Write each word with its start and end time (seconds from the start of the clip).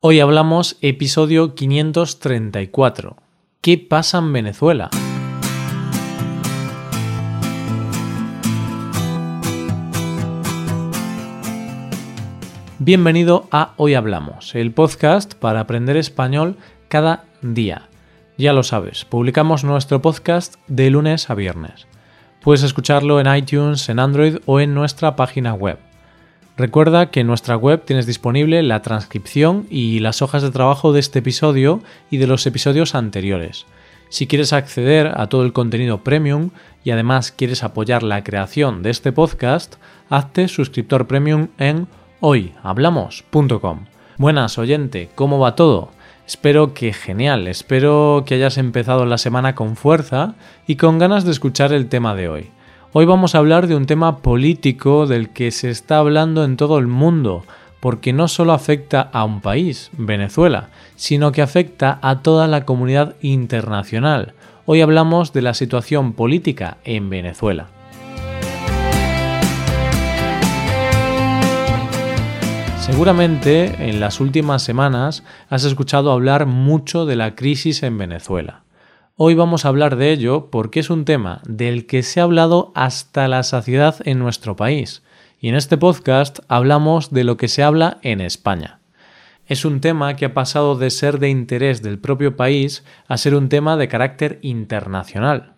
Hoy 0.00 0.20
hablamos 0.20 0.76
episodio 0.80 1.56
534. 1.56 3.16
¿Qué 3.60 3.78
pasa 3.78 4.18
en 4.18 4.32
Venezuela? 4.32 4.90
Bienvenido 12.78 13.48
a 13.50 13.72
Hoy 13.76 13.94
Hablamos, 13.94 14.54
el 14.54 14.70
podcast 14.70 15.34
para 15.34 15.58
aprender 15.58 15.96
español 15.96 16.56
cada 16.86 17.24
día. 17.42 17.88
Ya 18.36 18.52
lo 18.52 18.62
sabes, 18.62 19.04
publicamos 19.04 19.64
nuestro 19.64 20.00
podcast 20.00 20.54
de 20.68 20.90
lunes 20.90 21.28
a 21.28 21.34
viernes. 21.34 21.88
Puedes 22.40 22.62
escucharlo 22.62 23.18
en 23.18 23.34
iTunes, 23.34 23.88
en 23.88 23.98
Android 23.98 24.36
o 24.46 24.60
en 24.60 24.74
nuestra 24.74 25.16
página 25.16 25.54
web 25.54 25.80
Recuerda 26.58 27.12
que 27.12 27.20
en 27.20 27.28
nuestra 27.28 27.56
web 27.56 27.84
tienes 27.84 28.04
disponible 28.04 28.64
la 28.64 28.82
transcripción 28.82 29.68
y 29.70 30.00
las 30.00 30.22
hojas 30.22 30.42
de 30.42 30.50
trabajo 30.50 30.92
de 30.92 30.98
este 30.98 31.20
episodio 31.20 31.80
y 32.10 32.16
de 32.16 32.26
los 32.26 32.44
episodios 32.48 32.96
anteriores. 32.96 33.64
Si 34.08 34.26
quieres 34.26 34.52
acceder 34.52 35.12
a 35.14 35.28
todo 35.28 35.44
el 35.44 35.52
contenido 35.52 36.02
premium 36.02 36.50
y 36.82 36.90
además 36.90 37.30
quieres 37.30 37.62
apoyar 37.62 38.02
la 38.02 38.24
creación 38.24 38.82
de 38.82 38.90
este 38.90 39.12
podcast, 39.12 39.76
hazte 40.10 40.48
suscriptor 40.48 41.06
premium 41.06 41.46
en 41.58 41.86
hoyhablamos.com. 42.18 43.84
Buenas 44.16 44.58
oyente, 44.58 45.10
¿cómo 45.14 45.38
va 45.38 45.54
todo? 45.54 45.92
Espero 46.26 46.74
que 46.74 46.92
genial, 46.92 47.46
espero 47.46 48.24
que 48.26 48.34
hayas 48.34 48.58
empezado 48.58 49.06
la 49.06 49.18
semana 49.18 49.54
con 49.54 49.76
fuerza 49.76 50.34
y 50.66 50.74
con 50.74 50.98
ganas 50.98 51.24
de 51.24 51.30
escuchar 51.30 51.72
el 51.72 51.88
tema 51.88 52.16
de 52.16 52.28
hoy. 52.28 52.50
Hoy 52.94 53.04
vamos 53.04 53.34
a 53.34 53.38
hablar 53.38 53.66
de 53.66 53.76
un 53.76 53.84
tema 53.84 54.22
político 54.22 55.06
del 55.06 55.28
que 55.28 55.50
se 55.50 55.68
está 55.68 55.98
hablando 55.98 56.42
en 56.42 56.56
todo 56.56 56.78
el 56.78 56.86
mundo, 56.86 57.44
porque 57.80 58.14
no 58.14 58.28
solo 58.28 58.54
afecta 58.54 59.02
a 59.12 59.24
un 59.24 59.42
país, 59.42 59.90
Venezuela, 59.98 60.70
sino 60.96 61.30
que 61.30 61.42
afecta 61.42 61.98
a 62.00 62.22
toda 62.22 62.46
la 62.46 62.64
comunidad 62.64 63.14
internacional. 63.20 64.32
Hoy 64.64 64.80
hablamos 64.80 65.34
de 65.34 65.42
la 65.42 65.52
situación 65.52 66.14
política 66.14 66.78
en 66.84 67.10
Venezuela. 67.10 67.66
Seguramente 72.80 73.90
en 73.90 74.00
las 74.00 74.18
últimas 74.18 74.62
semanas 74.62 75.24
has 75.50 75.64
escuchado 75.64 76.10
hablar 76.10 76.46
mucho 76.46 77.04
de 77.04 77.16
la 77.16 77.34
crisis 77.34 77.82
en 77.82 77.98
Venezuela. 77.98 78.62
Hoy 79.20 79.34
vamos 79.34 79.64
a 79.64 79.70
hablar 79.70 79.96
de 79.96 80.12
ello 80.12 80.48
porque 80.48 80.78
es 80.78 80.90
un 80.90 81.04
tema 81.04 81.42
del 81.44 81.86
que 81.86 82.04
se 82.04 82.20
ha 82.20 82.22
hablado 82.22 82.70
hasta 82.76 83.26
la 83.26 83.42
saciedad 83.42 83.96
en 84.04 84.20
nuestro 84.20 84.54
país. 84.54 85.02
Y 85.40 85.48
en 85.48 85.56
este 85.56 85.76
podcast 85.76 86.38
hablamos 86.46 87.10
de 87.10 87.24
lo 87.24 87.36
que 87.36 87.48
se 87.48 87.64
habla 87.64 87.98
en 88.02 88.20
España. 88.20 88.78
Es 89.48 89.64
un 89.64 89.80
tema 89.80 90.14
que 90.14 90.26
ha 90.26 90.34
pasado 90.34 90.76
de 90.76 90.90
ser 90.90 91.18
de 91.18 91.30
interés 91.30 91.82
del 91.82 91.98
propio 91.98 92.36
país 92.36 92.84
a 93.08 93.16
ser 93.16 93.34
un 93.34 93.48
tema 93.48 93.76
de 93.76 93.88
carácter 93.88 94.38
internacional. 94.40 95.54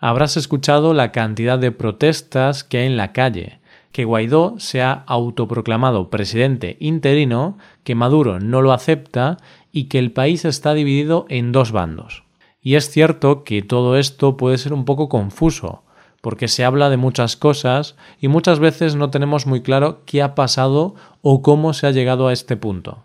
Habrás 0.00 0.36
escuchado 0.36 0.92
la 0.92 1.12
cantidad 1.12 1.60
de 1.60 1.70
protestas 1.70 2.64
que 2.64 2.78
hay 2.78 2.86
en 2.86 2.96
la 2.96 3.12
calle, 3.12 3.60
que 3.92 4.04
Guaidó 4.04 4.56
se 4.58 4.82
ha 4.82 5.04
autoproclamado 5.06 6.10
presidente 6.10 6.76
interino, 6.80 7.58
que 7.84 7.94
Maduro 7.94 8.40
no 8.40 8.60
lo 8.60 8.72
acepta 8.72 9.36
y 9.70 9.84
que 9.84 10.00
el 10.00 10.10
país 10.10 10.44
está 10.44 10.74
dividido 10.74 11.26
en 11.28 11.52
dos 11.52 11.70
bandos. 11.70 12.23
Y 12.64 12.76
es 12.76 12.90
cierto 12.90 13.44
que 13.44 13.60
todo 13.60 13.98
esto 13.98 14.38
puede 14.38 14.56
ser 14.56 14.72
un 14.72 14.86
poco 14.86 15.10
confuso, 15.10 15.84
porque 16.22 16.48
se 16.48 16.64
habla 16.64 16.88
de 16.88 16.96
muchas 16.96 17.36
cosas 17.36 17.94
y 18.18 18.28
muchas 18.28 18.58
veces 18.58 18.96
no 18.96 19.10
tenemos 19.10 19.46
muy 19.46 19.60
claro 19.60 20.00
qué 20.06 20.22
ha 20.22 20.34
pasado 20.34 20.94
o 21.20 21.42
cómo 21.42 21.74
se 21.74 21.86
ha 21.86 21.90
llegado 21.90 22.26
a 22.26 22.32
este 22.32 22.56
punto. 22.56 23.04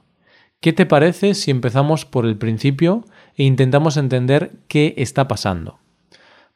¿Qué 0.61 0.71
te 0.71 0.85
parece 0.85 1.33
si 1.33 1.51
empezamos 1.51 2.05
por 2.05 2.25
el 2.25 2.37
principio 2.37 3.03
e 3.35 3.43
intentamos 3.43 3.97
entender 3.97 4.53
qué 4.69 4.93
está 4.95 5.27
pasando? 5.27 5.77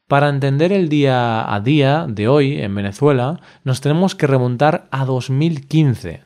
Para 0.07 0.29
entender 0.29 0.71
el 0.71 0.87
día 0.87 1.53
a 1.53 1.59
día 1.59 2.05
de 2.07 2.29
hoy 2.29 2.61
en 2.61 2.73
Venezuela, 2.73 3.41
nos 3.65 3.81
tenemos 3.81 4.15
que 4.15 4.27
remontar 4.27 4.87
a 4.91 5.03
2015. 5.03 6.21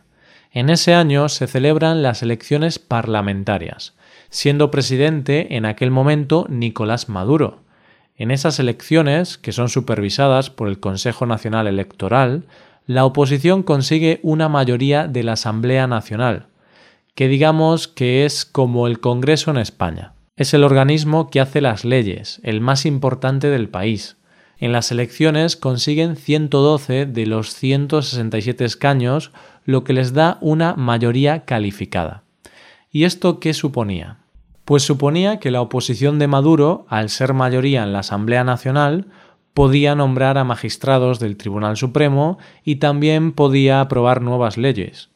En 0.52 0.70
ese 0.70 0.94
año 0.94 1.28
se 1.28 1.48
celebran 1.48 2.04
las 2.04 2.22
elecciones 2.22 2.78
parlamentarias 2.78 3.97
siendo 4.30 4.72
presidente 4.72 5.56
en 5.56 5.66
aquel 5.66 5.92
momento 5.92 6.46
Nicolás 6.50 7.10
Maduro. 7.10 7.60
En 8.16 8.32
esas 8.32 8.60
elecciones, 8.60 9.38
que 9.38 9.52
son 9.52 9.70
supervisadas 9.70 10.50
por 10.50 10.68
el 10.68 10.80
Consejo 10.80 11.26
Nacional 11.26 11.68
Electoral, 11.68 12.46
la 12.88 13.06
oposición 13.06 13.64
consigue 13.64 14.20
una 14.24 14.50
mayoría 14.50 15.08
de 15.08 15.24
la 15.24 15.34
Asamblea 15.34 15.88
Nacional, 15.88 16.48
que 17.16 17.28
digamos 17.28 17.88
que 17.88 18.26
es 18.26 18.46
como 18.46 18.88
el 18.88 19.00
Congreso 19.00 19.52
en 19.52 19.58
España. 19.58 20.14
Es 20.36 20.54
el 20.54 20.64
organismo 20.64 21.30
que 21.30 21.42
hace 21.42 21.62
las 21.62 21.84
leyes, 21.84 22.40
el 22.44 22.62
más 22.62 22.86
importante 22.86 23.50
del 23.50 23.70
país. 23.70 24.18
En 24.60 24.72
las 24.72 24.92
elecciones 24.92 25.56
consiguen 25.56 26.16
112 26.16 27.06
de 27.06 27.26
los 27.26 27.54
167 27.54 28.66
escaños, 28.66 29.32
lo 29.66 29.84
que 29.84 29.94
les 29.94 30.14
da 30.14 30.38
una 30.42 30.76
mayoría 30.76 31.44
calificada. 31.46 32.24
¿Y 32.98 33.04
esto 33.04 33.40
qué 33.40 33.54
suponía? 33.54 34.18
Pues 34.66 34.82
suponía 34.82 35.38
que 35.38 35.52
la 35.52 35.62
oposición 35.62 36.18
de 36.18 36.26
Maduro, 36.26 36.88
al 36.90 37.10
ser 37.10 37.36
mayoría 37.36 37.84
en 37.84 37.94
la 37.94 38.00
Asamblea 38.00 38.44
Nacional, 38.44 39.06
podía 39.54 39.94
nombrar 39.94 40.40
a 40.40 40.44
magistrados 40.44 41.20
del 41.20 41.38
Tribunal 41.38 41.78
Supremo 41.78 42.40
y 42.64 42.78
también 42.78 43.34
podía 43.34 43.82
aprobar 43.82 44.24
nuevas 44.24 44.58
leyes. 44.58 45.12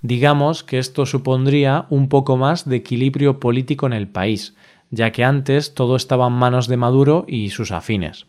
Digamos 0.00 0.64
que 0.64 0.78
esto 0.78 1.04
supondría 1.04 1.84
un 1.90 2.08
poco 2.08 2.38
más 2.38 2.66
de 2.66 2.76
equilibrio 2.76 3.40
político 3.40 3.86
en 3.86 3.92
el 3.92 4.08
país, 4.08 4.56
ya 4.90 5.12
que 5.12 5.22
antes 5.22 5.74
todo 5.74 5.96
estaba 5.96 6.28
en 6.28 6.32
manos 6.32 6.66
de 6.66 6.78
Maduro 6.78 7.26
y 7.28 7.50
sus 7.50 7.72
afines. 7.72 8.24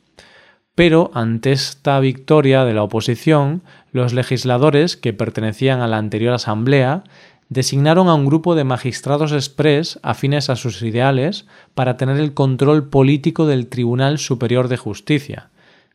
Pero 0.75 1.09
ante 1.13 1.53
esta 1.53 2.01
victoria 2.01 2.65
de 2.65 2.73
la 2.73 2.83
oposición, 2.83 3.63
los 3.93 4.13
legisladores 4.13 4.97
que 4.97 5.13
pertenecían 5.13 5.79
a 5.79 5.87
la 5.87 5.97
anterior 5.97 6.33
Asamblea 6.33 7.03
designaron 7.49 8.07
a 8.09 8.13
un 8.13 8.27
grupo 8.27 8.53
de 8.53 8.63
magistrados 8.63 9.31
express 9.31 9.99
afines 10.03 10.51
a 10.51 10.55
sus 10.55 10.81
ideales 10.83 11.47
para 11.73 11.97
tener 11.97 12.17
el 12.17 12.35
control 12.35 12.89
político 12.89 13.47
del 13.47 13.67
Tribunal 13.67 14.19
Superior 14.19 14.67
de 14.67 14.77
Justicia. 14.77 15.49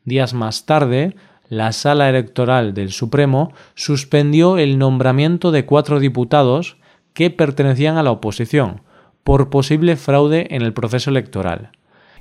Días 0.04 0.34
más 0.34 0.66
tarde, 0.66 1.14
la 1.48 1.70
Sala 1.70 2.10
Electoral 2.10 2.74
del 2.74 2.90
Supremo 2.90 3.52
suspendió 3.74 4.58
el 4.58 4.78
nombramiento 4.78 5.52
de 5.52 5.64
cuatro 5.64 6.00
diputados 6.00 6.76
que 7.12 7.30
pertenecían 7.30 7.96
a 7.96 8.02
la 8.02 8.10
oposición 8.10 8.82
por 9.22 9.48
posible 9.48 9.94
fraude 9.96 10.48
en 10.50 10.62
el 10.62 10.72
proceso 10.72 11.10
electoral. 11.10 11.70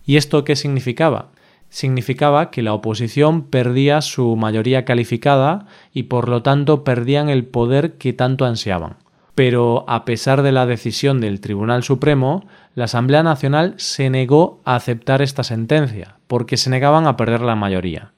¿Y 0.06 0.18
esto 0.18 0.44
qué 0.44 0.56
significaba? 0.56 1.32
Significaba 1.70 2.52
que 2.52 2.62
la 2.62 2.74
oposición 2.74 3.50
perdía 3.50 4.02
su 4.02 4.36
mayoría 4.36 4.86
calificada 4.86 5.66
y 5.92 6.04
por 6.04 6.30
lo 6.30 6.44
tanto 6.44 6.84
perdían 6.84 7.30
el 7.30 7.46
poder 7.46 7.98
que 7.98 8.14
tanto 8.14 8.46
ansiaban 8.46 9.03
pero 9.36 9.86
a 9.88 10.06
pesar 10.06 10.42
de 10.42 10.52
la 10.52 10.66
decisión 10.66 11.20
del 11.20 11.42
Tribunal 11.42 11.84
Supremo, 11.84 12.46
la 12.76 12.86
Asamblea 12.86 13.24
Nacional 13.24 13.74
se 13.78 14.10
negó 14.10 14.62
a 14.66 14.76
aceptar 14.76 15.22
esta 15.22 15.44
sentencia, 15.44 16.18
porque 16.28 16.58
se 16.58 16.70
negaban 16.70 17.08
a 17.08 17.18
perder 17.18 17.42
la 17.42 17.56
mayoría. 17.56 18.12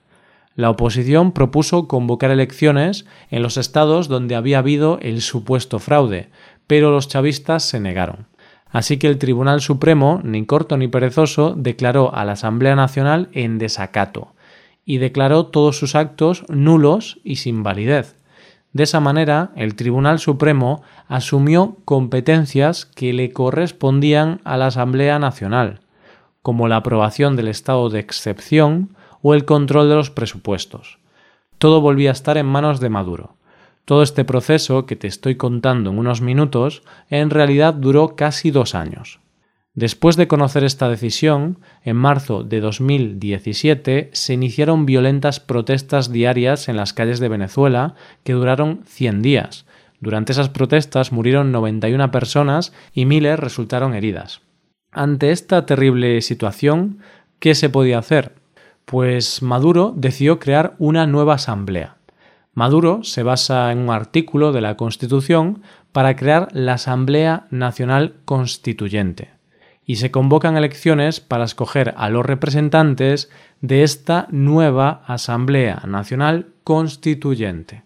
La 0.56 0.70
oposición 0.70 1.34
propuso 1.34 1.88
convocar 1.88 2.32
elecciones 2.32 3.06
en 3.30 3.44
los 3.44 3.58
estados 3.58 4.08
donde 4.08 4.36
había 4.36 4.60
habido 4.60 5.00
el 5.02 5.22
supuesto 5.22 5.80
fraude, 5.80 6.30
pero 6.68 6.92
los 6.92 7.08
chavistas 7.08 7.64
se 7.64 7.80
negaron. 7.80 8.28
Así 8.70 8.98
que 8.98 9.08
el 9.08 9.18
Tribunal 9.18 9.62
Supremo, 9.62 10.22
ni 10.24 10.46
corto 10.46 10.78
ni 10.78 10.88
perezoso, 10.88 11.54
declaró 11.56 12.14
a 12.14 12.26
la 12.26 12.34
Asamblea 12.34 12.76
Nacional 12.76 13.30
en 13.32 13.58
desacato 13.58 14.34
y 14.86 14.98
declaró 14.98 15.48
todos 15.48 15.78
sus 15.78 15.96
actos 15.96 16.46
nulos 16.50 17.20
y 17.24 17.38
sin 17.38 17.64
validez. 17.64 18.16
De 18.76 18.84
esa 18.84 19.00
manera, 19.00 19.52
el 19.56 19.76
Tribunal 19.76 20.20
Supremo 20.20 20.84
asumió 21.08 21.78
competencias 21.86 22.86
que 22.86 23.14
le 23.14 23.32
correspondían 23.32 24.42
a 24.44 24.58
la 24.58 24.68
Asamblea 24.68 25.18
Nacional, 25.18 25.80
como 26.42 26.68
la 26.68 26.76
aprobación 26.76 27.38
del 27.38 27.48
estado 27.48 27.90
de 27.90 28.02
excepción 28.02 28.90
o 29.22 29.34
el 29.34 29.46
control 29.46 29.88
de 29.88 29.96
los 29.96 30.10
presupuestos. 30.10 30.98
Todo 31.58 31.80
volvía 31.80 32.10
a 32.10 32.12
estar 32.12 32.38
en 32.38 32.48
manos 32.48 32.82
de 32.82 32.90
Maduro. 32.90 33.38
Todo 33.86 34.04
este 34.04 34.26
proceso 34.26 34.86
que 34.86 34.98
te 34.98 35.08
estoy 35.08 35.36
contando 35.36 35.92
en 35.92 35.98
unos 35.98 36.20
minutos 36.20 36.84
en 37.10 37.30
realidad 37.30 37.76
duró 37.76 38.18
casi 38.18 38.52
dos 38.52 38.76
años. 38.76 39.22
Después 39.76 40.16
de 40.16 40.30
conocer 40.30 40.64
esta 40.64 40.88
decisión, 40.88 41.60
en 41.84 41.98
marzo 41.98 42.44
de 42.44 42.62
2017 42.62 44.10
se 44.14 44.34
iniciaron 44.34 44.86
violentas 44.86 45.42
protestas 45.42 46.14
diarias 46.14 46.70
en 46.70 46.78
las 46.78 46.94
calles 46.94 47.20
de 47.20 47.28
Venezuela 47.28 47.96
que 48.24 48.32
duraron 48.32 48.84
100 48.86 49.22
días. 49.22 49.66
Durante 50.00 50.32
esas 50.32 50.48
protestas 50.48 51.12
murieron 51.12 51.52
91 51.52 52.10
personas 52.10 52.72
y 52.94 53.04
miles 53.06 53.38
resultaron 53.38 53.94
heridas. 53.94 54.40
Ante 54.94 55.32
esta 55.32 55.66
terrible 55.66 56.22
situación, 56.22 57.00
¿qué 57.40 57.54
se 57.54 57.70
podía 57.70 58.00
hacer? 58.00 58.32
Pues 58.86 59.42
Maduro 59.42 59.94
decidió 59.94 60.40
crear 60.40 60.76
una 60.78 61.06
nueva 61.06 61.34
asamblea. 61.34 61.98
Maduro 62.54 63.04
se 63.04 63.24
basa 63.24 63.74
en 63.74 63.80
un 63.80 63.90
artículo 63.90 64.54
de 64.54 64.62
la 64.62 64.78
Constitución 64.78 65.64
para 65.92 66.16
crear 66.16 66.48
la 66.54 66.76
Asamblea 66.76 67.48
Nacional 67.50 68.14
Constituyente 68.24 69.35
y 69.86 69.98
se 69.98 70.12
convocan 70.12 70.58
elecciones 70.58 71.20
para 71.20 71.46
escoger 71.46 71.94
a 71.98 72.10
los 72.10 72.26
representantes 72.26 73.30
de 73.62 73.84
esta 73.84 74.28
nueva 74.32 75.04
Asamblea 75.08 75.84
Nacional 75.86 76.48
Constituyente. 76.64 77.84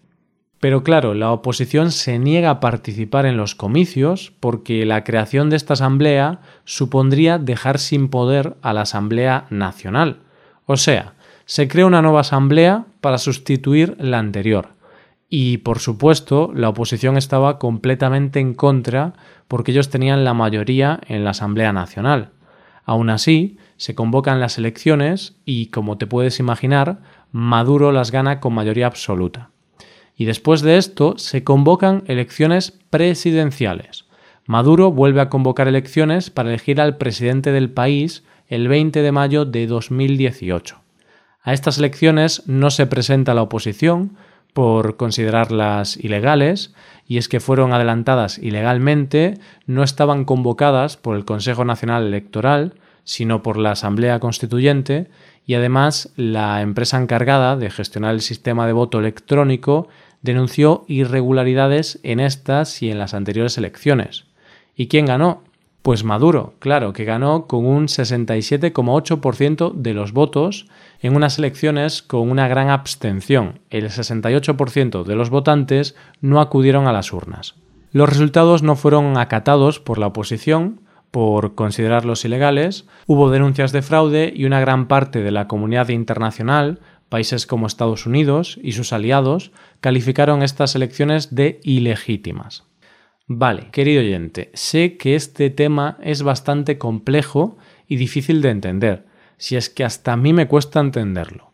Pero 0.60 0.82
claro, 0.82 1.14
la 1.14 1.32
oposición 1.32 1.90
se 1.90 2.18
niega 2.18 2.50
a 2.50 2.60
participar 2.60 3.24
en 3.24 3.38
los 3.38 3.54
comicios 3.54 4.32
porque 4.40 4.84
la 4.84 5.04
creación 5.04 5.48
de 5.48 5.56
esta 5.56 5.72
asamblea 5.72 6.40
supondría 6.64 7.38
dejar 7.38 7.78
sin 7.78 8.08
poder 8.08 8.56
a 8.60 8.74
la 8.74 8.82
Asamblea 8.82 9.46
Nacional. 9.48 10.18
O 10.66 10.76
sea, 10.76 11.14
se 11.46 11.66
crea 11.66 11.86
una 11.86 12.02
nueva 12.02 12.20
asamblea 12.20 12.84
para 13.00 13.18
sustituir 13.18 13.96
la 13.98 14.18
anterior. 14.18 14.68
Y 15.32 15.58
por 15.58 15.78
supuesto, 15.78 16.50
la 16.52 16.68
oposición 16.68 17.16
estaba 17.16 17.60
completamente 17.60 18.40
en 18.40 18.52
contra 18.52 19.14
porque 19.46 19.70
ellos 19.70 19.88
tenían 19.88 20.24
la 20.24 20.34
mayoría 20.34 20.98
en 21.06 21.22
la 21.22 21.30
Asamblea 21.30 21.72
Nacional. 21.72 22.30
Aún 22.84 23.10
así, 23.10 23.56
se 23.76 23.94
convocan 23.94 24.40
las 24.40 24.58
elecciones 24.58 25.36
y, 25.44 25.66
como 25.66 25.98
te 25.98 26.08
puedes 26.08 26.40
imaginar, 26.40 26.98
Maduro 27.30 27.92
las 27.92 28.10
gana 28.10 28.40
con 28.40 28.54
mayoría 28.54 28.88
absoluta. 28.88 29.50
Y 30.16 30.24
después 30.24 30.62
de 30.62 30.76
esto 30.76 31.16
se 31.16 31.44
convocan 31.44 32.02
elecciones 32.08 32.72
presidenciales. 32.90 34.06
Maduro 34.46 34.90
vuelve 34.90 35.20
a 35.20 35.28
convocar 35.28 35.68
elecciones 35.68 36.30
para 36.30 36.48
elegir 36.48 36.80
al 36.80 36.96
presidente 36.96 37.52
del 37.52 37.70
país 37.70 38.24
el 38.48 38.66
20 38.66 39.00
de 39.00 39.12
mayo 39.12 39.44
de 39.44 39.68
2018. 39.68 40.80
A 41.42 41.52
estas 41.52 41.78
elecciones 41.78 42.42
no 42.48 42.70
se 42.70 42.86
presenta 42.86 43.32
la 43.32 43.42
oposición 43.42 44.16
por 44.52 44.96
considerarlas 44.96 45.96
ilegales, 45.96 46.74
y 47.06 47.18
es 47.18 47.28
que 47.28 47.40
fueron 47.40 47.72
adelantadas 47.72 48.38
ilegalmente, 48.38 49.38
no 49.66 49.82
estaban 49.82 50.24
convocadas 50.24 50.96
por 50.96 51.16
el 51.16 51.24
Consejo 51.24 51.64
Nacional 51.64 52.06
Electoral, 52.06 52.74
sino 53.04 53.42
por 53.42 53.56
la 53.56 53.72
Asamblea 53.72 54.20
Constituyente, 54.20 55.08
y 55.46 55.54
además 55.54 56.12
la 56.16 56.62
empresa 56.62 57.00
encargada 57.00 57.56
de 57.56 57.70
gestionar 57.70 58.14
el 58.14 58.20
sistema 58.20 58.66
de 58.66 58.72
voto 58.72 59.00
electrónico 59.00 59.88
denunció 60.22 60.84
irregularidades 60.86 61.98
en 62.02 62.20
estas 62.20 62.82
y 62.82 62.90
en 62.90 62.98
las 62.98 63.14
anteriores 63.14 63.58
elecciones. 63.58 64.26
¿Y 64.76 64.86
quién 64.88 65.06
ganó? 65.06 65.42
Pues 65.82 66.04
Maduro, 66.04 66.54
claro, 66.58 66.92
que 66.92 67.04
ganó 67.04 67.46
con 67.46 67.64
un 67.64 67.86
67,8% 67.86 69.72
de 69.72 69.94
los 69.94 70.12
votos 70.12 70.66
en 71.00 71.16
unas 71.16 71.38
elecciones 71.38 72.02
con 72.02 72.30
una 72.30 72.48
gran 72.48 72.68
abstención. 72.68 73.60
El 73.70 73.88
68% 73.88 75.04
de 75.04 75.16
los 75.16 75.30
votantes 75.30 75.96
no 76.20 76.40
acudieron 76.40 76.86
a 76.86 76.92
las 76.92 77.12
urnas. 77.12 77.54
Los 77.92 78.08
resultados 78.08 78.62
no 78.62 78.76
fueron 78.76 79.16
acatados 79.16 79.80
por 79.80 79.98
la 79.98 80.08
oposición, 80.08 80.82
por 81.10 81.54
considerarlos 81.54 82.24
ilegales, 82.24 82.86
hubo 83.06 83.30
denuncias 83.30 83.72
de 83.72 83.82
fraude 83.82 84.32
y 84.36 84.44
una 84.44 84.60
gran 84.60 84.86
parte 84.86 85.22
de 85.22 85.32
la 85.32 85.48
comunidad 85.48 85.88
internacional 85.88 86.78
Países 87.10 87.44
como 87.44 87.66
Estados 87.66 88.06
Unidos 88.06 88.58
y 88.62 88.72
sus 88.72 88.92
aliados 88.92 89.50
calificaron 89.80 90.44
estas 90.44 90.76
elecciones 90.76 91.34
de 91.34 91.60
ilegítimas. 91.64 92.69
Vale, 93.32 93.68
querido 93.70 94.00
oyente, 94.00 94.50
sé 94.54 94.96
que 94.96 95.14
este 95.14 95.50
tema 95.50 95.98
es 96.02 96.24
bastante 96.24 96.78
complejo 96.78 97.56
y 97.86 97.94
difícil 97.94 98.42
de 98.42 98.50
entender, 98.50 99.06
si 99.36 99.54
es 99.54 99.70
que 99.70 99.84
hasta 99.84 100.14
a 100.14 100.16
mí 100.16 100.32
me 100.32 100.48
cuesta 100.48 100.80
entenderlo. 100.80 101.52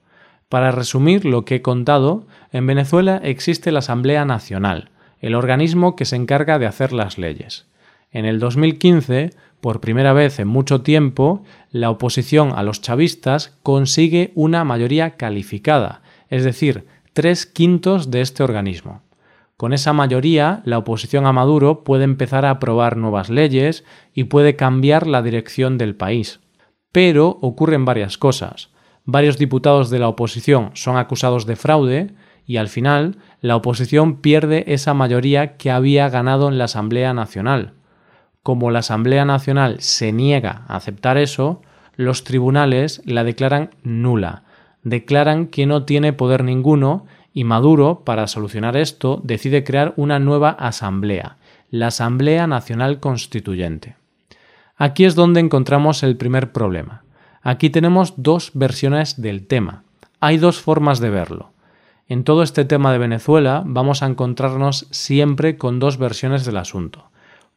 Para 0.49 0.71
resumir 0.71 1.27
lo 1.27 1.45
que 1.45 1.57
he 1.57 1.61
contado, 1.61 2.27
en 2.51 2.67
Venezuela 2.67 3.21
existe 3.23 3.73
la 3.73 3.81
Asamblea 3.81 4.25
Nacional, 4.25 4.89
el 5.21 5.35
organismo 5.35 5.97
que 5.97 6.07
se 6.07 6.17
encarga 6.17 6.59
de 6.59 6.65
hacer 6.65 6.95
las 6.95 7.19
leyes. 7.19 7.67
En 8.11 8.25
el 8.25 8.39
2015 8.39 9.33
por 9.61 9.83
primera 9.83 10.15
vez 10.15 10.39
en 10.39 10.49
mucho 10.49 10.81
tiempo, 10.81 11.45
la 11.73 11.91
oposición 11.91 12.55
a 12.57 12.63
los 12.63 12.81
chavistas 12.81 13.55
consigue 13.63 14.33
una 14.35 14.65
mayoría 14.65 15.19
calificada, 15.19 16.01
es 16.31 16.43
decir, 16.43 16.87
tres 17.13 17.45
quintos 17.45 18.11
de 18.11 18.23
este 18.23 18.43
organismo. 18.43 19.03
Con 19.57 19.73
esa 19.73 19.93
mayoría, 19.93 20.61
la 20.65 20.79
oposición 20.79 21.27
a 21.27 21.33
Maduro 21.33 21.83
puede 21.83 22.05
empezar 22.05 22.45
a 22.45 22.51
aprobar 22.51 22.97
nuevas 22.97 23.31
leyes 23.31 23.85
y 24.13 24.25
puede 24.25 24.57
cambiar 24.57 25.07
la 25.07 25.23
dirección 25.23 25.79
del 25.79 25.95
país. 25.95 26.41
Pero 26.93 27.39
ocurren 27.41 27.85
varias 27.85 28.19
cosas. 28.19 28.71
Varios 29.05 29.39
diputados 29.39 29.89
de 29.91 29.99
la 29.99 30.09
oposición 30.09 30.71
son 30.75 30.97
acusados 30.97 31.47
de 31.47 31.57
fraude 31.57 32.15
y 32.45 32.59
al 32.59 32.69
final 32.69 33.19
la 33.41 33.57
oposición 33.57 34.21
pierde 34.21 34.65
esa 34.69 34.95
mayoría 34.95 35.57
que 35.57 35.71
había 35.71 36.09
ganado 36.09 36.49
en 36.49 36.59
la 36.59 36.65
Asamblea 36.65 37.15
Nacional 37.15 37.75
como 38.47 38.71
la 38.71 38.79
Asamblea 38.79 39.25
Nacional 39.25 39.81
se 39.81 40.13
niega 40.13 40.63
a 40.69 40.77
aceptar 40.77 41.19
eso, 41.19 41.63
los 41.97 42.23
tribunales 42.23 43.03
la 43.05 43.25
declaran 43.25 43.71
nula, 43.83 44.45
declaran 44.85 45.49
que 45.49 45.67
no 45.67 45.85
tiene 45.85 46.13
poder 46.13 46.45
ninguno 46.45 47.07
y 47.37 47.45
Maduro, 47.45 48.01
para 48.03 48.29
solucionar 48.29 48.79
esto, 48.79 49.21
decide 49.23 49.63
crear 49.63 49.93
una 49.99 50.19
nueva 50.19 50.49
asamblea, 50.49 51.37
la 51.71 51.89
Asamblea 51.89 52.47
Nacional 52.47 52.99
Constituyente. 52.99 53.95
Aquí 54.79 55.05
es 55.05 55.15
donde 55.15 55.41
encontramos 55.41 56.03
el 56.03 56.17
primer 56.17 56.53
problema. 56.53 57.03
Aquí 57.43 57.69
tenemos 57.69 58.15
dos 58.17 58.53
versiones 58.55 59.21
del 59.21 59.47
tema. 59.47 59.83
Hay 60.19 60.39
dos 60.39 60.63
formas 60.63 60.99
de 60.99 61.11
verlo. 61.11 61.51
En 62.09 62.25
todo 62.25 62.43
este 62.43 62.65
tema 62.65 62.91
de 62.91 62.97
Venezuela 62.97 63.63
vamos 63.67 64.03
a 64.03 64.07
encontrarnos 64.07 64.87
siempre 64.91 65.59
con 65.59 65.79
dos 65.79 65.99
versiones 65.99 66.47
del 66.47 66.57
asunto. 66.57 67.11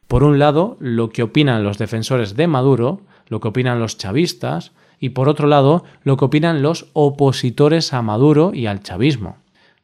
Por 0.09 0.25
un 0.25 0.39
lado, 0.39 0.75
lo 0.81 1.09
que 1.09 1.23
opinan 1.23 1.63
los 1.63 1.77
defensores 1.77 2.35
de 2.35 2.47
Maduro, 2.47 2.99
lo 3.29 3.39
que 3.39 3.47
opinan 3.47 3.79
los 3.79 3.97
chavistas, 3.97 4.73
y 4.99 5.11
por 5.11 5.29
otro 5.29 5.47
lado, 5.47 5.85
lo 6.03 6.17
que 6.17 6.25
opinan 6.25 6.61
los 6.61 6.87
opositores 6.91 7.93
a 7.93 8.01
Maduro 8.01 8.51
y 8.53 8.65
al 8.65 8.83
chavismo. 8.83 9.37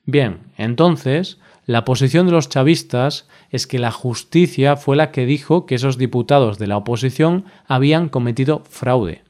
Bien, 0.06 0.40
entonces, 0.58 1.40
la 1.66 1.84
posición 1.84 2.28
de 2.28 2.32
los 2.32 2.48
chavistas 2.48 3.28
es 3.50 3.66
que 3.66 3.80
la 3.80 3.92
justicia 3.92 4.76
fue 4.76 4.96
la 4.96 5.12
que 5.12 5.26
dijo 5.26 5.66
que 5.66 5.76
esos 5.76 5.98
diputados 5.98 6.60
de 6.60 6.68
la 6.68 6.78
oposición 6.78 7.46
habían 7.68 8.10
cometido 8.10 8.62
fraude. 8.70 9.24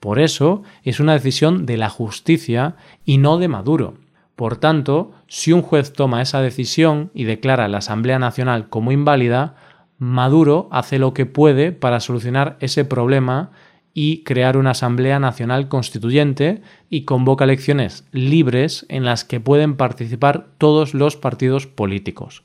Por 0.00 0.18
eso 0.18 0.62
es 0.84 1.00
una 1.00 1.12
decisión 1.12 1.66
de 1.66 1.76
la 1.76 1.90
justicia 1.90 2.76
y 3.04 3.18
no 3.18 3.38
de 3.38 3.48
Maduro. 3.48 3.94
Por 4.34 4.56
tanto, 4.56 5.12
si 5.28 5.52
un 5.52 5.62
juez 5.62 5.92
toma 5.92 6.22
esa 6.22 6.40
decisión 6.40 7.10
y 7.14 7.24
declara 7.24 7.68
la 7.68 7.78
Asamblea 7.78 8.18
Nacional 8.18 8.68
como 8.68 8.90
inválida, 8.90 9.54
Maduro 9.98 10.68
hace 10.72 10.98
lo 10.98 11.14
que 11.14 11.26
puede 11.26 11.70
para 11.70 12.00
solucionar 12.00 12.56
ese 12.58 12.84
problema 12.84 13.50
y 13.94 14.24
crear 14.24 14.56
una 14.56 14.70
Asamblea 14.70 15.18
Nacional 15.18 15.68
Constituyente 15.68 16.62
y 16.88 17.04
convoca 17.04 17.44
elecciones 17.44 18.06
libres 18.12 18.86
en 18.88 19.04
las 19.04 19.24
que 19.24 19.40
pueden 19.40 19.76
participar 19.76 20.48
todos 20.58 20.94
los 20.94 21.16
partidos 21.16 21.66
políticos. 21.66 22.44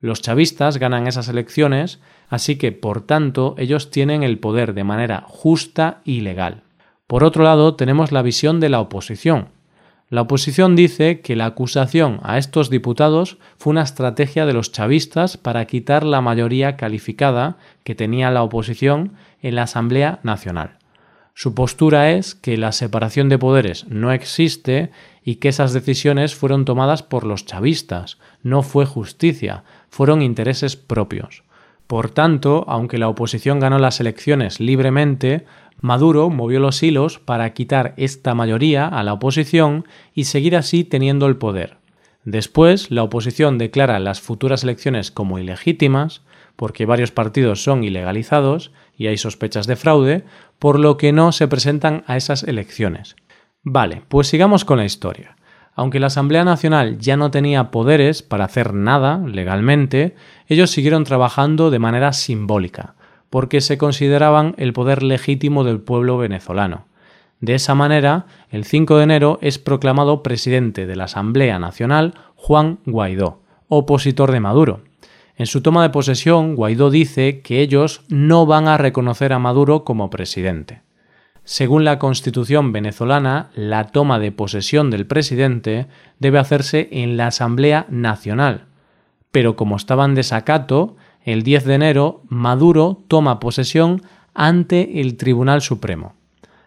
Los 0.00 0.22
chavistas 0.22 0.78
ganan 0.78 1.06
esas 1.06 1.28
elecciones, 1.28 2.00
así 2.28 2.56
que, 2.56 2.70
por 2.72 3.00
tanto, 3.06 3.54
ellos 3.58 3.90
tienen 3.90 4.22
el 4.22 4.38
poder 4.38 4.74
de 4.74 4.84
manera 4.84 5.24
justa 5.26 6.02
y 6.04 6.20
legal. 6.20 6.62
Por 7.06 7.24
otro 7.24 7.44
lado, 7.44 7.74
tenemos 7.74 8.12
la 8.12 8.22
visión 8.22 8.60
de 8.60 8.68
la 8.68 8.80
oposición, 8.80 9.48
la 10.08 10.22
oposición 10.22 10.76
dice 10.76 11.20
que 11.20 11.34
la 11.34 11.46
acusación 11.46 12.20
a 12.22 12.38
estos 12.38 12.70
diputados 12.70 13.38
fue 13.58 13.72
una 13.72 13.82
estrategia 13.82 14.46
de 14.46 14.52
los 14.52 14.70
chavistas 14.70 15.36
para 15.36 15.64
quitar 15.64 16.04
la 16.04 16.20
mayoría 16.20 16.76
calificada 16.76 17.56
que 17.82 17.96
tenía 17.96 18.30
la 18.30 18.44
oposición 18.44 19.14
en 19.42 19.56
la 19.56 19.64
Asamblea 19.64 20.20
Nacional. 20.22 20.78
Su 21.34 21.54
postura 21.54 22.12
es 22.12 22.34
que 22.36 22.56
la 22.56 22.70
separación 22.72 23.28
de 23.28 23.38
poderes 23.38 23.86
no 23.88 24.12
existe 24.12 24.90
y 25.24 25.36
que 25.36 25.48
esas 25.48 25.72
decisiones 25.72 26.36
fueron 26.36 26.64
tomadas 26.64 27.02
por 27.02 27.26
los 27.26 27.44
chavistas, 27.44 28.18
no 28.42 28.62
fue 28.62 28.86
justicia, 28.86 29.64
fueron 29.90 30.22
intereses 30.22 30.76
propios. 30.76 31.42
Por 31.86 32.10
tanto, 32.10 32.64
aunque 32.68 32.98
la 32.98 33.08
oposición 33.08 33.60
ganó 33.60 33.78
las 33.78 34.00
elecciones 34.00 34.60
libremente, 34.60 35.44
Maduro 35.80 36.30
movió 36.30 36.58
los 36.60 36.82
hilos 36.82 37.18
para 37.18 37.52
quitar 37.52 37.94
esta 37.96 38.34
mayoría 38.34 38.86
a 38.86 39.02
la 39.02 39.12
oposición 39.12 39.84
y 40.14 40.24
seguir 40.24 40.56
así 40.56 40.84
teniendo 40.84 41.26
el 41.26 41.36
poder. 41.36 41.76
Después, 42.24 42.90
la 42.90 43.02
oposición 43.02 43.58
declara 43.58 43.98
las 44.00 44.20
futuras 44.20 44.64
elecciones 44.64 45.10
como 45.10 45.38
ilegítimas, 45.38 46.22
porque 46.56 46.86
varios 46.86 47.12
partidos 47.12 47.62
son 47.62 47.84
ilegalizados 47.84 48.72
y 48.96 49.06
hay 49.06 49.18
sospechas 49.18 49.66
de 49.66 49.76
fraude, 49.76 50.24
por 50.58 50.80
lo 50.80 50.96
que 50.96 51.12
no 51.12 51.30
se 51.32 51.46
presentan 51.46 52.02
a 52.06 52.16
esas 52.16 52.42
elecciones. 52.42 53.14
Vale, 53.62 54.02
pues 54.08 54.28
sigamos 54.28 54.64
con 54.64 54.78
la 54.78 54.84
historia. 54.84 55.36
Aunque 55.74 56.00
la 56.00 56.06
Asamblea 56.06 56.42
Nacional 56.42 56.98
ya 56.98 57.18
no 57.18 57.30
tenía 57.30 57.70
poderes 57.70 58.22
para 58.22 58.46
hacer 58.46 58.72
nada 58.72 59.18
legalmente, 59.18 60.16
ellos 60.48 60.70
siguieron 60.70 61.04
trabajando 61.04 61.70
de 61.70 61.78
manera 61.78 62.14
simbólica, 62.14 62.94
porque 63.30 63.60
se 63.60 63.78
consideraban 63.78 64.54
el 64.58 64.72
poder 64.72 65.02
legítimo 65.02 65.64
del 65.64 65.80
pueblo 65.80 66.18
venezolano. 66.18 66.86
De 67.40 67.54
esa 67.54 67.74
manera, 67.74 68.26
el 68.50 68.64
5 68.64 68.96
de 68.96 69.04
enero 69.04 69.38
es 69.42 69.58
proclamado 69.58 70.22
presidente 70.22 70.86
de 70.86 70.96
la 70.96 71.04
Asamblea 71.04 71.58
Nacional 71.58 72.14
Juan 72.34 72.78
Guaidó, 72.86 73.42
opositor 73.68 74.32
de 74.32 74.40
Maduro. 74.40 74.80
En 75.36 75.46
su 75.46 75.60
toma 75.60 75.82
de 75.82 75.90
posesión, 75.90 76.56
Guaidó 76.56 76.90
dice 76.90 77.40
que 77.40 77.60
ellos 77.60 78.02
no 78.08 78.46
van 78.46 78.68
a 78.68 78.78
reconocer 78.78 79.34
a 79.34 79.38
Maduro 79.38 79.84
como 79.84 80.08
presidente. 80.08 80.80
Según 81.44 81.84
la 81.84 81.98
Constitución 81.98 82.72
venezolana, 82.72 83.50
la 83.54 83.88
toma 83.88 84.18
de 84.18 84.32
posesión 84.32 84.90
del 84.90 85.06
presidente 85.06 85.86
debe 86.18 86.38
hacerse 86.38 86.88
en 86.90 87.16
la 87.16 87.28
Asamblea 87.28 87.86
Nacional. 87.88 88.64
Pero 89.30 89.54
como 89.54 89.76
estaba 89.76 90.06
en 90.06 90.14
desacato, 90.14 90.96
el 91.26 91.42
10 91.42 91.64
de 91.64 91.74
enero 91.74 92.22
Maduro 92.28 93.02
toma 93.08 93.40
posesión 93.40 94.00
ante 94.32 95.00
el 95.00 95.16
Tribunal 95.16 95.60
Supremo. 95.60 96.14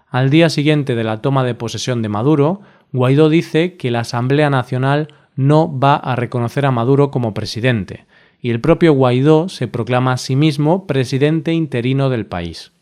Al 0.10 0.30
día 0.30 0.50
siguiente 0.50 0.96
de 0.96 1.04
la 1.06 1.22
toma 1.22 1.46
de 1.46 1.56
posesión 1.56 2.02
de 2.02 2.10
Maduro, 2.10 2.60
Guaidó 2.92 3.30
dice 3.30 3.78
que 3.78 3.90
la 3.90 4.02
Asamblea 4.02 4.50
Nacional 4.50 5.14
no 5.36 5.80
va 5.80 5.96
a 5.96 6.18
reconocer 6.18 6.66
a 6.66 6.72
Maduro 6.72 7.10
como 7.10 7.34
presidente, 7.34 8.06
y 8.42 8.50
el 8.50 8.60
propio 8.60 8.92
Guaidó 8.94 9.48
se 9.48 9.70
proclama 9.70 10.14
a 10.14 10.18
sí 10.18 10.36
mismo 10.36 10.88
presidente 10.88 11.54
interino 11.54 12.10
del 12.10 12.26
país. 12.26 12.74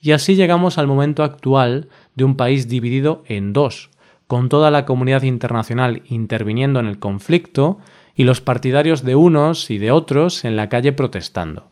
Y 0.00 0.12
así 0.12 0.36
llegamos 0.36 0.78
al 0.78 0.86
momento 0.86 1.24
actual 1.24 1.88
de 2.14 2.22
un 2.22 2.36
país 2.36 2.68
dividido 2.68 3.24
en 3.26 3.52
dos, 3.52 3.90
con 4.28 4.48
toda 4.48 4.70
la 4.70 4.84
comunidad 4.84 5.22
internacional 5.22 6.02
interviniendo 6.08 6.78
en 6.78 6.86
el 6.86 7.00
conflicto 7.00 7.78
y 8.18 8.24
los 8.24 8.42
partidarios 8.42 9.04
de 9.04 9.14
unos 9.14 9.70
y 9.70 9.78
de 9.78 9.92
otros 9.92 10.44
en 10.44 10.56
la 10.56 10.68
calle 10.68 10.92
protestando. 10.92 11.68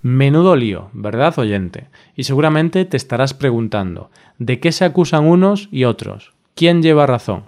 Menudo 0.00 0.54
lío, 0.54 0.90
¿verdad, 0.92 1.36
oyente? 1.38 1.88
Y 2.14 2.22
seguramente 2.22 2.84
te 2.84 2.96
estarás 2.96 3.34
preguntando, 3.34 4.10
¿de 4.38 4.60
qué 4.60 4.70
se 4.70 4.84
acusan 4.84 5.26
unos 5.26 5.68
y 5.72 5.82
otros? 5.82 6.32
¿Quién 6.54 6.82
lleva 6.82 7.06
razón? 7.06 7.44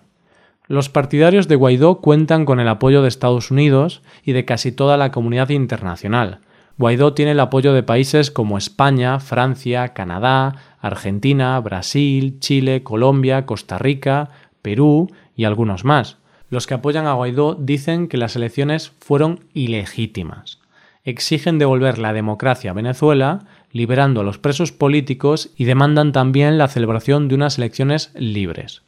Los 0.66 0.88
partidarios 0.88 1.46
de 1.46 1.54
Guaidó 1.54 2.00
cuentan 2.00 2.44
con 2.44 2.58
el 2.58 2.68
apoyo 2.68 3.02
de 3.02 3.08
Estados 3.08 3.52
Unidos 3.52 4.02
y 4.24 4.32
de 4.32 4.44
casi 4.44 4.72
toda 4.72 4.96
la 4.96 5.12
comunidad 5.12 5.50
internacional, 5.50 6.40
Guaidó 6.76 7.12
tiene 7.12 7.32
el 7.32 7.40
apoyo 7.40 7.72
de 7.72 7.82
países 7.82 8.30
como 8.30 8.58
España, 8.58 9.18
Francia, 9.18 9.88
Canadá, 9.94 10.76
Argentina, 10.80 11.58
Brasil, 11.60 12.38
Chile, 12.38 12.84
Colombia, 12.84 13.46
Costa 13.46 13.78
Rica, 13.78 14.30
Perú 14.62 15.10
y 15.34 15.44
algunos 15.44 15.84
más. 15.84 16.18
Los 16.50 16.66
que 16.66 16.74
apoyan 16.74 17.06
a 17.06 17.12
Guaidó 17.12 17.54
dicen 17.54 18.08
que 18.08 18.16
las 18.16 18.36
elecciones 18.36 18.92
fueron 19.00 19.44
ilegítimas. 19.52 20.60
Exigen 21.04 21.58
devolver 21.58 21.98
la 21.98 22.12
democracia 22.12 22.70
a 22.70 22.74
Venezuela, 22.74 23.46
liberando 23.70 24.20
a 24.20 24.24
los 24.24 24.38
presos 24.38 24.72
políticos 24.72 25.50
y 25.56 25.64
demandan 25.64 26.12
también 26.12 26.58
la 26.58 26.68
celebración 26.68 27.28
de 27.28 27.34
unas 27.34 27.58
elecciones 27.58 28.12
libres. 28.14 28.82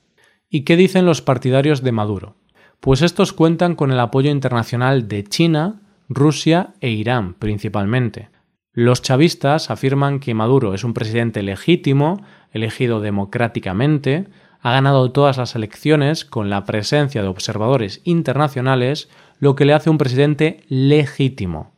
¿Y 0.49 0.63
qué 0.63 0.77
dicen 0.77 1.07
los 1.07 1.23
partidarios 1.23 1.83
de 1.83 1.93
Maduro? 1.93 2.37
Pues 2.81 3.03
estos 3.03 3.33
cuentan 3.33 3.75
con 3.75 3.93
el 3.93 4.01
apoyo 4.01 4.31
internacional 4.31 5.07
de 5.07 5.25
China, 5.25 5.83
Rusia 6.09 6.75
e 6.81 6.91
Irán 6.91 7.35
principalmente. 7.35 8.31
Los 8.73 9.03
chavistas 9.03 9.71
afirman 9.71 10.21
que 10.21 10.33
Maduro 10.33 10.75
es 10.75 10.85
un 10.85 10.95
presidente 10.95 11.43
legítimo, 11.43 12.23
elegido 12.53 13.01
democráticamente, 13.01 14.29
ha 14.63 14.73
ganado 14.73 15.11
todas 15.11 15.39
las 15.39 15.55
elecciones 15.55 16.25
con 16.25 16.51
la 16.51 16.65
presencia 16.65 17.23
de 17.23 17.29
observadores 17.29 18.01
internacionales, 18.05 19.09
lo 19.39 19.55
que 19.55 19.65
le 19.65 19.73
hace 19.73 19.91
un 19.91 19.99
presidente 19.99 20.65
legítimo. 20.69 21.73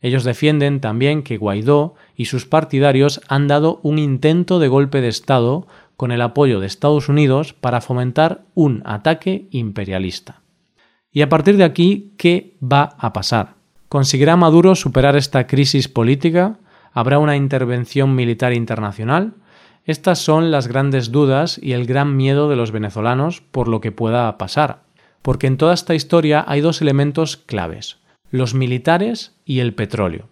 Ellos 0.00 0.24
defienden 0.24 0.80
también 0.80 1.22
que 1.22 1.36
Guaidó 1.36 1.94
y 2.16 2.24
sus 2.24 2.46
partidarios 2.46 3.20
han 3.28 3.46
dado 3.46 3.78
un 3.82 3.98
intento 3.98 4.58
de 4.58 4.68
golpe 4.68 5.00
de 5.00 5.08
Estado 5.08 5.66
con 5.96 6.10
el 6.10 6.22
apoyo 6.22 6.58
de 6.58 6.66
Estados 6.66 7.08
Unidos 7.08 7.52
para 7.52 7.80
fomentar 7.80 8.42
un 8.54 8.82
ataque 8.84 9.46
imperialista. 9.50 10.40
Y 11.12 11.22
a 11.22 11.28
partir 11.28 11.56
de 11.56 11.64
aquí, 11.64 12.14
¿qué 12.16 12.56
va 12.60 12.96
a 12.98 13.12
pasar? 13.12 13.54
¿Conseguirá 13.88 14.36
Maduro 14.36 14.74
superar 14.74 15.14
esta 15.16 15.46
crisis 15.46 15.86
política? 15.86 16.58
¿Habrá 16.92 17.18
una 17.18 17.36
intervención 17.36 18.14
militar 18.16 18.52
internacional? 18.54 19.34
Estas 19.84 20.18
son 20.18 20.50
las 20.50 20.68
grandes 20.68 21.10
dudas 21.10 21.58
y 21.62 21.72
el 21.72 21.86
gran 21.86 22.16
miedo 22.16 22.48
de 22.48 22.56
los 22.56 22.70
venezolanos 22.70 23.40
por 23.40 23.68
lo 23.68 23.80
que 23.80 23.92
pueda 23.92 24.36
pasar. 24.38 24.82
Porque 25.22 25.46
en 25.46 25.56
toda 25.56 25.74
esta 25.74 25.94
historia 25.94 26.44
hay 26.46 26.60
dos 26.60 26.80
elementos 26.82 27.36
claves, 27.36 27.98
los 28.30 28.54
militares 28.54 29.36
y 29.44 29.60
el 29.60 29.74
petróleo. 29.74 30.28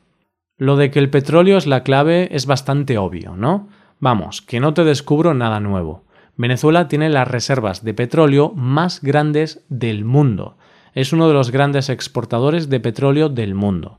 Lo 0.56 0.76
de 0.76 0.90
que 0.90 0.98
el 0.98 1.10
petróleo 1.10 1.56
es 1.56 1.66
la 1.66 1.82
clave 1.82 2.28
es 2.32 2.46
bastante 2.46 2.98
obvio, 2.98 3.36
¿no? 3.36 3.68
Vamos, 3.98 4.42
que 4.42 4.60
no 4.60 4.74
te 4.74 4.84
descubro 4.84 5.34
nada 5.34 5.60
nuevo. 5.60 6.04
Venezuela 6.36 6.88
tiene 6.88 7.08
las 7.08 7.28
reservas 7.28 7.84
de 7.84 7.94
petróleo 7.94 8.52
más 8.54 9.00
grandes 9.02 9.64
del 9.68 10.04
mundo 10.04 10.56
es 10.94 11.12
uno 11.12 11.28
de 11.28 11.34
los 11.34 11.50
grandes 11.50 11.88
exportadores 11.88 12.68
de 12.68 12.80
petróleo 12.80 13.28
del 13.28 13.54
mundo. 13.54 13.98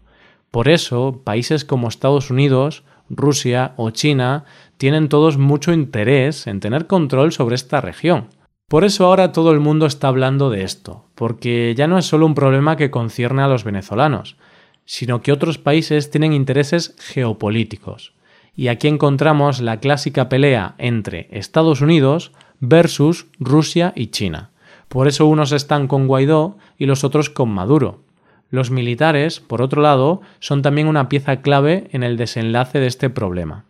Por 0.51 0.67
eso, 0.67 1.22
países 1.24 1.63
como 1.63 1.88
Estados 1.88 2.29
Unidos, 2.29 2.84
Rusia 3.15 3.74
o 3.77 3.91
China 3.91 4.46
tienen 4.77 5.10
todos 5.10 5.38
mucho 5.38 5.74
interés 5.74 6.48
en 6.48 6.60
tener 6.60 6.88
control 6.88 7.32
sobre 7.32 7.56
esta 7.56 7.82
región. 7.82 8.30
Por 8.68 8.86
eso 8.86 9.06
ahora 9.06 9.32
todo 9.34 9.51
el 9.51 9.60
mundo 9.60 9.86
está 9.86 10.08
hablando 10.08 10.50
de 10.50 10.63
esto, 10.63 11.06
porque 11.15 11.75
ya 11.75 11.88
no 11.88 11.98
es 11.98 12.06
solo 12.06 12.25
un 12.25 12.36
problema 12.36 12.77
que 12.77 12.89
concierne 12.89 13.41
a 13.41 13.48
los 13.48 13.65
venezolanos, 13.65 14.38
sino 14.86 15.22
que 15.22 15.32
otros 15.32 15.58
países 15.58 16.10
tienen 16.10 16.34
intereses 16.34 16.96
geopolíticos. 16.98 18.13
Y 18.56 18.70
aquí 18.70 18.88
encontramos 18.88 19.62
la 19.62 19.80
clásica 19.80 20.30
pelea 20.30 20.75
entre 20.77 21.27
Estados 21.32 21.82
Unidos 21.82 22.32
versus 22.60 23.27
Rusia 23.39 23.94
y 23.96 24.08
China. 24.08 24.51
Por 24.88 25.08
eso 25.08 25.25
unos 25.25 25.51
están 25.51 25.88
con 25.88 26.08
Guaidó 26.08 26.58
y 26.77 26.86
los 26.86 27.03
otros 27.03 27.30
con 27.30 27.50
Maduro. 27.50 28.03
Los 28.51 28.70
militares, 28.70 29.39
por 29.39 29.62
otro 29.62 29.81
lado, 29.81 30.22
son 30.39 30.62
también 30.62 30.88
una 30.88 31.08
pieza 31.08 31.41
clave 31.41 31.88
en 31.93 32.03
el 32.03 32.17
desenlace 32.17 32.79
de 32.79 32.88
este 32.88 33.10
problema. 33.10 33.63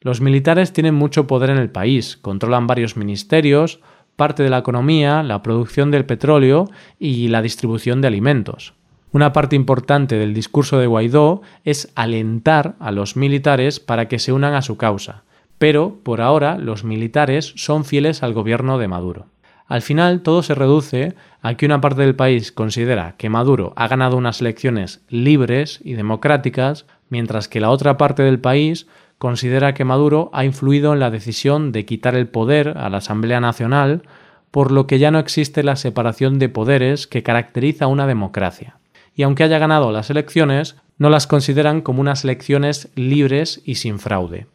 Los 0.00 0.20
militares 0.20 0.72
tienen 0.72 0.96
mucho 0.96 1.28
poder 1.28 1.50
en 1.50 1.56
el 1.56 1.70
país, 1.70 2.16
controlan 2.16 2.66
varios 2.66 2.96
ministerios, 2.96 3.80
parte 4.16 4.42
de 4.42 4.50
la 4.50 4.58
economía, 4.58 5.22
la 5.22 5.40
producción 5.42 5.92
del 5.92 6.04
petróleo 6.04 6.68
y 6.98 7.28
la 7.28 7.42
distribución 7.42 8.00
de 8.00 8.08
alimentos. 8.08 8.74
Una 9.12 9.32
parte 9.32 9.54
importante 9.54 10.16
del 10.16 10.34
discurso 10.34 10.78
de 10.78 10.88
Guaidó 10.88 11.42
es 11.64 11.92
alentar 11.94 12.74
a 12.80 12.90
los 12.90 13.16
militares 13.16 13.78
para 13.78 14.08
que 14.08 14.18
se 14.18 14.32
unan 14.32 14.54
a 14.54 14.62
su 14.62 14.76
causa, 14.76 15.22
pero 15.58 16.00
por 16.02 16.20
ahora 16.20 16.58
los 16.58 16.82
militares 16.82 17.52
son 17.54 17.84
fieles 17.84 18.24
al 18.24 18.34
gobierno 18.34 18.78
de 18.78 18.88
Maduro. 18.88 19.26
Al 19.66 19.82
final 19.82 20.20
todo 20.20 20.42
se 20.42 20.54
reduce 20.54 21.14
a 21.40 21.54
que 21.54 21.66
una 21.66 21.80
parte 21.80 22.02
del 22.02 22.14
país 22.14 22.52
considera 22.52 23.14
que 23.16 23.30
Maduro 23.30 23.72
ha 23.76 23.88
ganado 23.88 24.16
unas 24.16 24.40
elecciones 24.40 25.02
libres 25.08 25.80
y 25.82 25.94
democráticas, 25.94 26.86
mientras 27.08 27.48
que 27.48 27.60
la 27.60 27.70
otra 27.70 27.96
parte 27.96 28.22
del 28.22 28.40
país 28.40 28.86
considera 29.18 29.72
que 29.72 29.84
Maduro 29.84 30.30
ha 30.34 30.44
influido 30.44 30.92
en 30.92 31.00
la 31.00 31.10
decisión 31.10 31.72
de 31.72 31.86
quitar 31.86 32.14
el 32.14 32.28
poder 32.28 32.76
a 32.76 32.90
la 32.90 32.98
Asamblea 32.98 33.40
Nacional, 33.40 34.02
por 34.50 34.70
lo 34.70 34.86
que 34.86 34.98
ya 34.98 35.10
no 35.10 35.18
existe 35.18 35.62
la 35.62 35.76
separación 35.76 36.38
de 36.38 36.48
poderes 36.48 37.06
que 37.06 37.22
caracteriza 37.22 37.86
una 37.86 38.06
democracia. 38.06 38.76
Y 39.16 39.22
aunque 39.22 39.44
haya 39.44 39.58
ganado 39.58 39.92
las 39.92 40.10
elecciones, 40.10 40.76
no 40.98 41.08
las 41.08 41.26
consideran 41.26 41.80
como 41.80 42.00
unas 42.00 42.24
elecciones 42.24 42.90
libres 42.96 43.62
y 43.64 43.76
sin 43.76 43.98
fraude. 43.98 44.46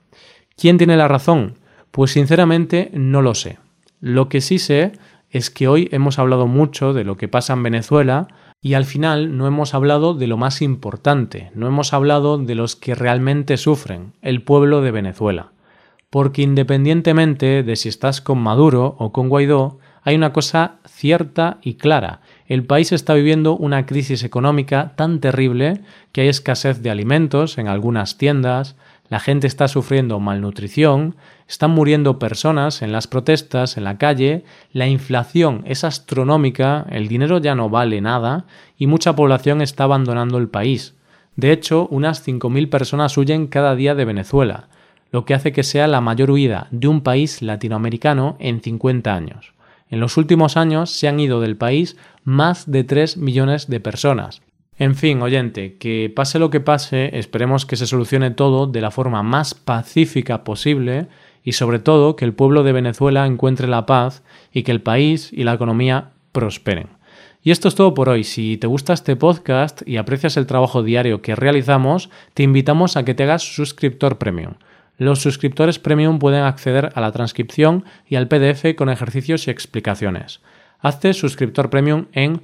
¿Quién 0.56 0.78
tiene 0.78 0.98
la 0.98 1.08
razón? 1.08 1.56
Pues 1.92 2.12
sinceramente 2.12 2.92
no 2.94 3.22
lo 3.22 3.34
sé. 3.34 3.58
Lo 4.00 4.30
que 4.30 4.42
sí 4.42 4.60
sé 4.60 4.94
es 5.30 5.50
que 5.50 5.68
hoy 5.68 5.90
hemos 5.92 6.20
hablado 6.20 6.48
mucho 6.48 6.94
de 6.94 7.04
lo 7.04 7.18
que 7.18 7.28
pasa 7.28 7.54
en 7.54 7.64
Venezuela 7.64 8.28
y 8.62 8.74
al 8.74 8.86
final 8.86 9.38
no 9.38 9.48
hemos 9.48 9.74
hablado 9.74 10.14
de 10.14 10.28
lo 10.28 10.38
más 10.38 10.62
importante, 10.62 11.52
no 11.54 11.68
hemos 11.68 11.94
hablado 11.94 12.38
de 12.38 12.56
los 12.56 12.76
que 12.76 12.96
realmente 12.96 13.58
sufren, 13.58 14.14
el 14.22 14.42
pueblo 14.42 14.82
de 14.82 14.92
Venezuela. 14.92 15.52
Porque 16.10 16.42
independientemente 16.42 17.64
de 17.64 17.76
si 17.76 17.88
estás 17.90 18.20
con 18.22 18.40
Maduro 18.40 18.96
o 18.98 19.12
con 19.12 19.30
Guaidó, 19.30 19.78
hay 20.02 20.16
una 20.16 20.34
cosa 20.34 20.80
cierta 20.88 21.60
y 21.62 21.76
clara. 21.76 22.22
El 22.48 22.66
país 22.66 22.92
está 22.92 23.14
viviendo 23.14 23.56
una 23.56 23.86
crisis 23.86 24.24
económica 24.24 24.94
tan 24.96 25.20
terrible 25.20 25.82
que 26.12 26.22
hay 26.22 26.30
escasez 26.30 26.82
de 26.82 26.90
alimentos 26.90 27.58
en 27.58 27.68
algunas 27.68 28.18
tiendas, 28.18 28.76
la 29.10 29.20
gente 29.20 29.48
está 29.48 29.68
sufriendo 29.68 30.20
malnutrición, 30.20 31.16
están 31.48 31.72
muriendo 31.72 32.20
personas 32.20 32.82
en 32.84 32.92
las 32.92 33.08
protestas, 33.08 33.76
en 33.76 33.84
la 33.84 33.98
calle, 33.98 34.44
la 34.72 34.88
inflación 34.88 35.64
es 35.66 35.84
astronómica, 35.84 36.86
el 36.92 37.08
dinero 37.08 37.40
ya 37.40 37.56
no 37.56 37.70
vale 37.70 38.02
nada 38.02 38.46
y 38.78 38.86
mucha 38.86 39.16
población 39.16 39.62
está 39.62 39.86
abandonando 39.86 40.38
el 40.38 40.48
país. 40.48 40.96
De 41.36 41.52
hecho, 41.52 41.88
unas 41.90 42.28
5.000 42.28 42.70
personas 42.70 43.18
huyen 43.18 43.48
cada 43.48 43.76
día 43.76 43.96
de 43.96 44.06
Venezuela, 44.06 44.68
lo 45.12 45.26
que 45.26 45.34
hace 45.34 45.52
que 45.52 45.64
sea 45.64 45.88
la 45.88 46.02
mayor 46.02 46.30
huida 46.30 46.68
de 46.70 46.88
un 46.88 47.02
país 47.02 47.42
latinoamericano 47.42 48.38
en 48.40 48.62
50 48.62 49.14
años. 49.14 49.54
En 49.90 50.00
los 50.00 50.18
últimos 50.18 50.56
años 50.56 50.92
se 50.92 51.08
han 51.08 51.20
ido 51.20 51.42
del 51.42 51.58
país 51.58 51.98
más 52.24 52.70
de 52.70 52.84
3 52.84 53.18
millones 53.18 53.68
de 53.68 53.80
personas, 53.80 54.44
en 54.80 54.96
fin, 54.96 55.22
oyente, 55.22 55.76
que 55.78 56.10
pase 56.14 56.40
lo 56.40 56.50
que 56.50 56.62
pase, 56.62 57.20
esperemos 57.20 57.66
que 57.66 57.76
se 57.76 57.86
solucione 57.86 58.32
todo 58.32 58.66
de 58.66 58.80
la 58.80 58.92
forma 58.92 59.24
más 59.24 59.54
pacífica 59.54 60.46
posible 60.46 61.08
y 61.44 61.52
sobre 61.52 61.80
todo 61.80 62.16
que 62.16 62.24
el 62.24 62.34
pueblo 62.34 62.64
de 62.64 62.72
Venezuela 62.72 63.26
encuentre 63.26 63.68
la 63.68 63.86
paz 63.86 64.24
y 64.54 64.64
que 64.64 64.72
el 64.72 64.82
país 64.82 65.32
y 65.34 65.44
la 65.44 65.54
economía 65.54 66.12
prosperen. 66.32 66.88
Y 67.44 67.52
esto 67.52 67.68
es 67.68 67.76
todo 67.76 67.94
por 67.94 68.08
hoy. 68.08 68.24
Si 68.24 68.56
te 68.56 68.68
gusta 68.68 68.94
este 68.94 69.18
podcast 69.18 69.82
y 69.86 69.98
aprecias 69.98 70.38
el 70.38 70.48
trabajo 70.48 70.82
diario 70.82 71.22
que 71.22 71.36
realizamos, 71.36 72.10
te 72.34 72.44
invitamos 72.44 72.96
a 72.96 73.04
que 73.04 73.14
te 73.14 73.24
hagas 73.24 73.44
suscriptor 73.44 74.18
premium. 74.18 74.54
Los 74.98 75.20
suscriptores 75.20 75.78
premium 75.78 76.20
pueden 76.20 76.44
acceder 76.44 76.90
a 76.96 77.02
la 77.02 77.12
transcripción 77.12 77.84
y 78.08 78.16
al 78.16 78.30
PDF 78.30 78.76
con 78.78 78.90
ejercicios 78.90 79.48
y 79.48 79.52
explicaciones. 79.52 80.40
Hazte 80.80 81.14
suscriptor 81.14 81.70
premium 81.70 82.06
en 82.14 82.44